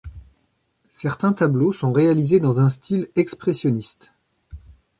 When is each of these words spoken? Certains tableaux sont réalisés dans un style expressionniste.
Certains 0.89 1.31
tableaux 1.31 1.71
sont 1.73 1.91
réalisés 1.93 2.39
dans 2.39 2.59
un 2.59 2.69
style 2.69 3.09
expressionniste. 3.15 4.13